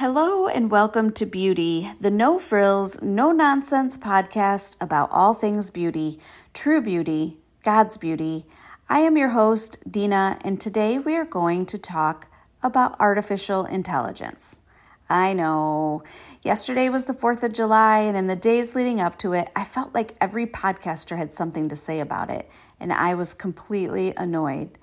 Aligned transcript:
Hello 0.00 0.46
and 0.46 0.70
welcome 0.70 1.12
to 1.12 1.26
Beauty, 1.26 1.92
the 2.00 2.10
no 2.10 2.38
frills, 2.38 3.02
no 3.02 3.32
nonsense 3.32 3.98
podcast 3.98 4.78
about 4.80 5.10
all 5.12 5.34
things 5.34 5.68
beauty, 5.68 6.18
true 6.54 6.80
beauty, 6.80 7.36
God's 7.64 7.98
beauty. 7.98 8.46
I 8.88 9.00
am 9.00 9.18
your 9.18 9.28
host, 9.28 9.76
Deanna, 9.86 10.40
and 10.42 10.58
today 10.58 10.98
we 10.98 11.16
are 11.16 11.26
going 11.26 11.66
to 11.66 11.76
talk 11.76 12.28
about 12.62 12.98
artificial 12.98 13.66
intelligence. 13.66 14.56
I 15.10 15.34
know. 15.34 16.02
Yesterday 16.42 16.88
was 16.88 17.04
the 17.04 17.12
4th 17.12 17.42
of 17.42 17.52
July, 17.52 17.98
and 17.98 18.16
in 18.16 18.26
the 18.26 18.34
days 18.34 18.74
leading 18.74 19.02
up 19.02 19.18
to 19.18 19.34
it, 19.34 19.50
I 19.54 19.64
felt 19.64 19.92
like 19.92 20.16
every 20.18 20.46
podcaster 20.46 21.18
had 21.18 21.34
something 21.34 21.68
to 21.68 21.76
say 21.76 22.00
about 22.00 22.30
it, 22.30 22.48
and 22.80 22.90
I 22.90 23.12
was 23.12 23.34
completely 23.34 24.14
annoyed. 24.16 24.78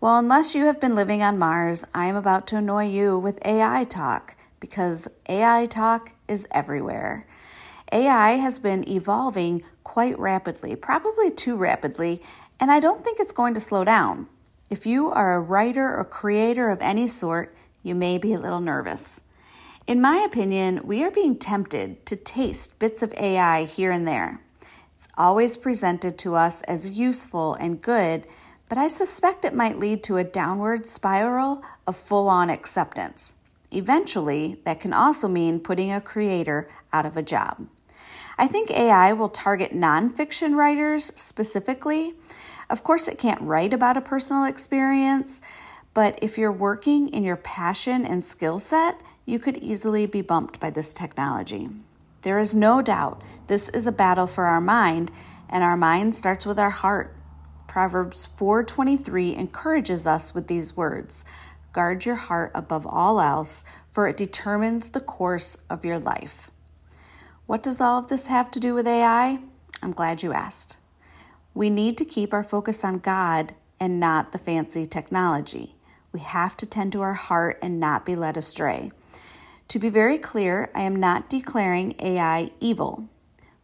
Well, 0.00 0.18
unless 0.18 0.54
you 0.54 0.64
have 0.64 0.80
been 0.80 0.94
living 0.94 1.22
on 1.22 1.38
Mars, 1.38 1.84
I 1.92 2.06
am 2.06 2.16
about 2.16 2.46
to 2.46 2.56
annoy 2.56 2.86
you 2.86 3.18
with 3.18 3.38
AI 3.44 3.84
talk 3.84 4.34
because 4.62 5.08
AI 5.28 5.66
talk 5.66 6.12
is 6.28 6.46
everywhere. 6.52 7.26
AI 7.90 8.34
has 8.34 8.60
been 8.60 8.88
evolving 8.88 9.64
quite 9.82 10.16
rapidly, 10.20 10.76
probably 10.76 11.32
too 11.32 11.56
rapidly, 11.56 12.22
and 12.60 12.70
I 12.70 12.78
don't 12.78 13.02
think 13.02 13.18
it's 13.18 13.32
going 13.32 13.54
to 13.54 13.60
slow 13.60 13.82
down. 13.82 14.28
If 14.70 14.86
you 14.86 15.10
are 15.10 15.34
a 15.34 15.40
writer 15.40 15.96
or 15.96 16.04
creator 16.04 16.70
of 16.70 16.80
any 16.80 17.08
sort, 17.08 17.56
you 17.82 17.96
may 17.96 18.18
be 18.18 18.32
a 18.32 18.38
little 18.38 18.60
nervous. 18.60 19.20
In 19.88 20.00
my 20.00 20.18
opinion, 20.18 20.80
we 20.84 21.02
are 21.02 21.10
being 21.10 21.36
tempted 21.36 22.06
to 22.06 22.14
taste 22.14 22.78
bits 22.78 23.02
of 23.02 23.12
AI 23.14 23.64
here 23.64 23.90
and 23.90 24.06
there. 24.06 24.40
It's 24.94 25.08
always 25.18 25.56
presented 25.56 26.18
to 26.18 26.36
us 26.36 26.62
as 26.62 26.96
useful 26.96 27.54
and 27.54 27.82
good, 27.82 28.28
but 28.68 28.78
I 28.78 28.86
suspect 28.86 29.44
it 29.44 29.54
might 29.54 29.80
lead 29.80 30.04
to 30.04 30.18
a 30.18 30.24
downward 30.24 30.86
spiral 30.86 31.64
of 31.84 31.96
full 31.96 32.28
on 32.28 32.48
acceptance. 32.48 33.34
Eventually, 33.72 34.60
that 34.64 34.80
can 34.80 34.92
also 34.92 35.28
mean 35.28 35.60
putting 35.60 35.92
a 35.92 36.00
creator 36.00 36.70
out 36.92 37.06
of 37.06 37.16
a 37.16 37.22
job. 37.22 37.66
I 38.38 38.46
think 38.46 38.70
AI 38.70 39.12
will 39.12 39.28
target 39.28 39.74
nonfiction 39.74 40.54
writers 40.54 41.12
specifically. 41.16 42.14
Of 42.70 42.82
course, 42.82 43.08
it 43.08 43.18
can't 43.18 43.40
write 43.40 43.72
about 43.72 43.96
a 43.96 44.00
personal 44.00 44.44
experience, 44.44 45.40
but 45.94 46.18
if 46.22 46.38
you're 46.38 46.52
working 46.52 47.08
in 47.08 47.24
your 47.24 47.36
passion 47.36 48.04
and 48.06 48.24
skill 48.24 48.58
set, 48.58 49.00
you 49.26 49.38
could 49.38 49.58
easily 49.58 50.06
be 50.06 50.22
bumped 50.22 50.58
by 50.58 50.70
this 50.70 50.92
technology. 50.92 51.68
There 52.22 52.38
is 52.38 52.54
no 52.54 52.82
doubt 52.82 53.22
this 53.46 53.68
is 53.70 53.86
a 53.86 53.92
battle 53.92 54.26
for 54.26 54.44
our 54.44 54.60
mind, 54.60 55.10
and 55.48 55.62
our 55.62 55.76
mind 55.76 56.14
starts 56.14 56.46
with 56.46 56.58
our 56.58 56.70
heart. 56.70 57.14
Proverbs 57.68 58.28
4:23 58.38 59.36
encourages 59.36 60.06
us 60.06 60.34
with 60.34 60.46
these 60.46 60.76
words: 60.76 61.24
Guard 61.72 62.04
your 62.04 62.16
heart 62.16 62.50
above 62.54 62.86
all 62.86 63.18
else, 63.18 63.64
for 63.92 64.06
it 64.06 64.16
determines 64.16 64.90
the 64.90 65.00
course 65.00 65.56
of 65.70 65.86
your 65.86 65.98
life. 65.98 66.50
What 67.46 67.62
does 67.62 67.80
all 67.80 67.98
of 67.98 68.08
this 68.08 68.26
have 68.26 68.50
to 68.50 68.60
do 68.60 68.74
with 68.74 68.86
AI? 68.86 69.38
I'm 69.82 69.92
glad 69.92 70.22
you 70.22 70.34
asked. 70.34 70.76
We 71.54 71.70
need 71.70 71.96
to 71.98 72.04
keep 72.04 72.34
our 72.34 72.44
focus 72.44 72.84
on 72.84 72.98
God 72.98 73.54
and 73.80 73.98
not 73.98 74.32
the 74.32 74.38
fancy 74.38 74.86
technology. 74.86 75.74
We 76.12 76.20
have 76.20 76.58
to 76.58 76.66
tend 76.66 76.92
to 76.92 77.00
our 77.00 77.14
heart 77.14 77.58
and 77.62 77.80
not 77.80 78.04
be 78.04 78.16
led 78.16 78.36
astray. 78.36 78.92
To 79.68 79.78
be 79.78 79.88
very 79.88 80.18
clear, 80.18 80.70
I 80.74 80.82
am 80.82 80.96
not 80.96 81.30
declaring 81.30 81.94
AI 81.98 82.50
evil. 82.60 83.08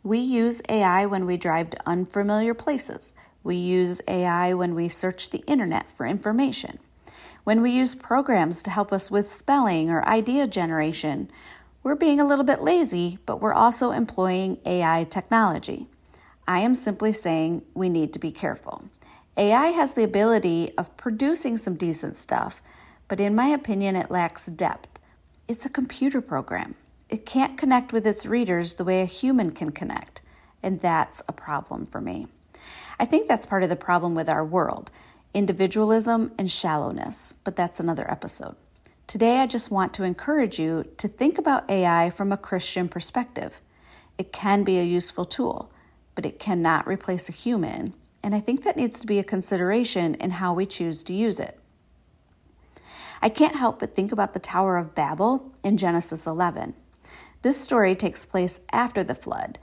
We 0.02 0.18
use 0.18 0.62
AI 0.70 1.04
when 1.04 1.26
we 1.26 1.36
drive 1.36 1.70
to 1.70 1.88
unfamiliar 1.88 2.54
places. 2.54 3.14
We 3.42 3.56
use 3.56 4.00
AI 4.08 4.54
when 4.54 4.74
we 4.74 4.88
search 4.88 5.28
the 5.28 5.44
internet 5.46 5.90
for 5.90 6.06
information 6.06 6.78
when 7.48 7.62
we 7.62 7.70
use 7.70 7.94
programs 7.94 8.62
to 8.62 8.68
help 8.68 8.92
us 8.92 9.10
with 9.10 9.26
spelling 9.26 9.88
or 9.88 10.06
idea 10.06 10.46
generation, 10.46 11.30
we're 11.82 11.94
being 11.94 12.20
a 12.20 12.26
little 12.26 12.44
bit 12.44 12.60
lazy, 12.60 13.18
but 13.24 13.40
we're 13.40 13.54
also 13.54 13.90
employing 13.90 14.58
AI 14.66 15.06
technology. 15.08 15.86
I 16.46 16.58
am 16.58 16.74
simply 16.74 17.10
saying 17.10 17.64
we 17.72 17.88
need 17.88 18.12
to 18.12 18.18
be 18.18 18.32
careful. 18.32 18.90
AI 19.38 19.68
has 19.68 19.94
the 19.94 20.04
ability 20.04 20.76
of 20.76 20.94
producing 20.98 21.56
some 21.56 21.76
decent 21.76 22.16
stuff, 22.16 22.60
but 23.08 23.18
in 23.18 23.34
my 23.34 23.46
opinion, 23.46 23.96
it 23.96 24.10
lacks 24.10 24.44
depth. 24.44 24.98
It's 25.48 25.64
a 25.64 25.70
computer 25.70 26.20
program. 26.20 26.74
It 27.08 27.24
can't 27.24 27.56
connect 27.56 27.94
with 27.94 28.06
its 28.06 28.26
readers 28.26 28.74
the 28.74 28.84
way 28.84 29.00
a 29.00 29.06
human 29.06 29.52
can 29.52 29.72
connect, 29.72 30.20
and 30.62 30.82
that's 30.82 31.22
a 31.26 31.32
problem 31.32 31.86
for 31.86 32.02
me. 32.02 32.26
I 33.00 33.06
think 33.06 33.26
that's 33.26 33.46
part 33.46 33.62
of 33.62 33.70
the 33.70 33.74
problem 33.74 34.14
with 34.14 34.28
our 34.28 34.44
world 34.44 34.90
individualism, 35.34 36.32
and 36.38 36.50
shallowness, 36.50 37.34
but 37.44 37.56
that's 37.56 37.80
another 37.80 38.10
episode. 38.10 38.56
Today, 39.06 39.38
I 39.38 39.46
just 39.46 39.70
want 39.70 39.94
to 39.94 40.04
encourage 40.04 40.58
you 40.58 40.84
to 40.98 41.08
think 41.08 41.38
about 41.38 41.70
AI 41.70 42.10
from 42.10 42.32
a 42.32 42.36
Christian 42.36 42.88
perspective. 42.88 43.60
It 44.18 44.32
can 44.32 44.64
be 44.64 44.78
a 44.78 44.84
useful 44.84 45.24
tool, 45.24 45.72
but 46.14 46.26
it 46.26 46.38
cannot 46.38 46.86
replace 46.86 47.28
a 47.28 47.32
human, 47.32 47.94
and 48.22 48.34
I 48.34 48.40
think 48.40 48.64
that 48.64 48.76
needs 48.76 49.00
to 49.00 49.06
be 49.06 49.18
a 49.18 49.24
consideration 49.24 50.14
in 50.16 50.32
how 50.32 50.52
we 50.52 50.66
choose 50.66 51.02
to 51.04 51.14
use 51.14 51.40
it. 51.40 51.58
I 53.20 53.28
can't 53.28 53.56
help 53.56 53.80
but 53.80 53.94
think 53.94 54.12
about 54.12 54.34
the 54.34 54.40
Tower 54.40 54.76
of 54.76 54.94
Babel 54.94 55.52
in 55.62 55.76
Genesis 55.76 56.26
11. 56.26 56.74
This 57.42 57.60
story 57.60 57.94
takes 57.94 58.26
place 58.26 58.60
after 58.72 59.02
the 59.04 59.14
flood. 59.14 59.58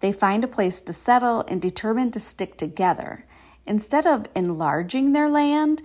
They 0.00 0.12
find 0.12 0.44
a 0.44 0.48
place 0.48 0.80
to 0.82 0.92
settle 0.92 1.44
and 1.48 1.60
determine 1.60 2.10
to 2.12 2.20
stick 2.20 2.56
together. 2.56 3.24
Instead 3.66 4.06
of 4.06 4.26
enlarging 4.34 5.12
their 5.12 5.28
land, 5.28 5.82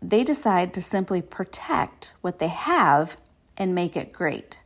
they 0.00 0.24
decide 0.24 0.72
to 0.72 0.82
simply 0.82 1.20
protect 1.20 2.14
what 2.20 2.38
they 2.38 2.48
have 2.48 3.16
and 3.56 3.74
make 3.74 3.96
it 3.96 4.12
great. 4.12 4.62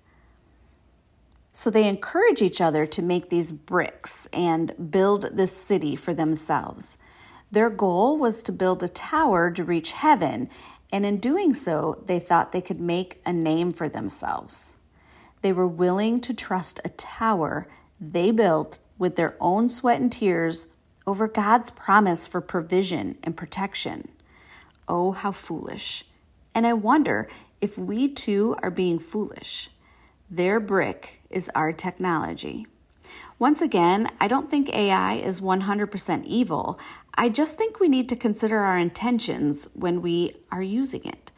So 1.52 1.70
they 1.70 1.88
encourage 1.88 2.40
each 2.40 2.60
other 2.60 2.86
to 2.86 3.02
make 3.02 3.28
these 3.28 3.52
bricks 3.52 4.26
and 4.32 4.90
build 4.90 5.36
this 5.36 5.54
city 5.56 5.96
for 5.96 6.14
themselves. 6.14 6.96
Their 7.50 7.68
goal 7.68 8.16
was 8.16 8.42
to 8.44 8.52
build 8.52 8.82
a 8.82 8.88
tower 8.88 9.50
to 9.50 9.64
reach 9.64 9.92
heaven, 9.92 10.48
and 10.90 11.04
in 11.04 11.18
doing 11.18 11.52
so, 11.52 12.02
they 12.06 12.18
thought 12.18 12.52
they 12.52 12.62
could 12.62 12.80
make 12.80 13.20
a 13.26 13.32
name 13.32 13.70
for 13.70 13.88
themselves. 13.88 14.74
They 15.42 15.52
were 15.52 15.66
willing 15.66 16.20
to 16.22 16.32
trust 16.32 16.80
a 16.84 16.90
tower 16.90 17.66
they 18.00 18.30
built 18.30 18.78
with 18.98 19.16
their 19.16 19.36
own 19.40 19.68
sweat 19.68 20.00
and 20.00 20.10
tears 20.10 20.68
over 21.06 21.28
God's 21.28 21.70
promise 21.70 22.26
for 22.26 22.40
provision 22.40 23.18
and 23.22 23.36
protection. 23.36 24.08
Oh, 24.88 25.12
how 25.12 25.32
foolish. 25.32 26.04
And 26.54 26.66
I 26.66 26.72
wonder 26.72 27.28
if 27.60 27.78
we 27.78 28.08
too 28.08 28.56
are 28.62 28.70
being 28.70 28.98
foolish. 28.98 29.70
Their 30.30 30.60
brick 30.60 31.20
is 31.30 31.50
our 31.54 31.72
technology. 31.72 32.66
Once 33.38 33.60
again, 33.60 34.08
I 34.20 34.28
don't 34.28 34.50
think 34.50 34.72
AI 34.72 35.14
is 35.14 35.40
100% 35.40 36.24
evil. 36.24 36.78
I 37.14 37.28
just 37.28 37.58
think 37.58 37.80
we 37.80 37.88
need 37.88 38.08
to 38.08 38.16
consider 38.16 38.58
our 38.58 38.78
intentions 38.78 39.68
when 39.74 40.00
we 40.00 40.36
are 40.50 40.62
using 40.62 41.04
it. 41.04 41.30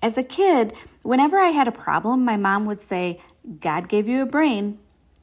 As 0.00 0.16
a 0.16 0.22
kid, 0.22 0.74
whenever 1.02 1.38
I 1.38 1.48
had 1.48 1.66
a 1.66 1.72
problem, 1.72 2.24
my 2.24 2.36
mom 2.36 2.66
would 2.66 2.80
say, 2.80 3.20
God 3.60 3.88
gave 3.88 4.06
you 4.08 4.22
a 4.22 4.26
brain, 4.26 4.78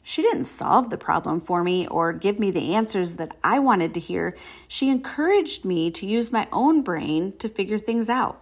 she 0.07 0.21
didn't 0.21 0.43
solve 0.43 0.91
the 0.91 0.99
problem 0.99 1.41
for 1.41 1.63
me 1.63 1.87
or 1.87 2.13
give 2.13 2.37
me 2.37 2.51
the 2.51 2.75
answers 2.75 3.15
that 3.15 3.35
I 3.43 3.57
wanted 3.57 3.91
to 3.95 3.99
hear. 3.99 4.37
She 4.67 4.87
encouraged 4.87 5.65
me 5.65 5.89
to 5.89 6.05
use 6.05 6.31
my 6.31 6.47
own 6.53 6.83
brain 6.83 7.35
to 7.39 7.49
figure 7.49 7.79
things 7.79 8.07
out. 8.07 8.39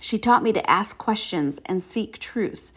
She 0.00 0.18
taught 0.18 0.42
me 0.42 0.52
to 0.52 0.68
ask 0.68 0.98
questions 0.98 1.60
and 1.66 1.80
seek 1.80 2.18
truth. 2.18 2.72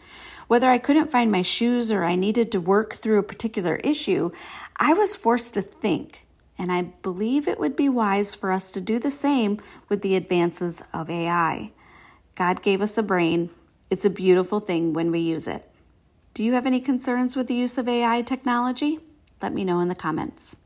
Whether 0.46 0.70
I 0.70 0.78
couldn't 0.78 1.10
find 1.10 1.32
my 1.32 1.42
shoes 1.42 1.90
or 1.90 2.04
I 2.04 2.14
needed 2.14 2.52
to 2.52 2.60
work 2.60 2.94
through 2.94 3.18
a 3.18 3.24
particular 3.24 3.74
issue, 3.82 4.30
I 4.76 4.92
was 4.92 5.16
forced 5.16 5.54
to 5.54 5.62
think. 5.62 6.24
And 6.56 6.70
I 6.70 6.82
believe 6.82 7.48
it 7.48 7.58
would 7.58 7.74
be 7.74 7.88
wise 7.88 8.36
for 8.36 8.52
us 8.52 8.70
to 8.70 8.80
do 8.80 9.00
the 9.00 9.10
same 9.10 9.58
with 9.88 10.02
the 10.02 10.14
advances 10.14 10.80
of 10.94 11.10
AI. 11.10 11.72
God 12.36 12.62
gave 12.62 12.82
us 12.82 12.96
a 12.96 13.02
brain. 13.02 13.50
It's 13.90 14.04
a 14.04 14.10
beautiful 14.10 14.60
thing 14.60 14.92
when 14.92 15.10
we 15.10 15.18
use 15.18 15.48
it. 15.48 15.69
Do 16.32 16.44
you 16.44 16.52
have 16.52 16.66
any 16.66 16.80
concerns 16.80 17.34
with 17.34 17.48
the 17.48 17.54
use 17.54 17.76
of 17.76 17.88
AI 17.88 18.22
technology? 18.22 19.00
Let 19.42 19.52
me 19.52 19.64
know 19.64 19.80
in 19.80 19.88
the 19.88 19.94
comments. 19.94 20.58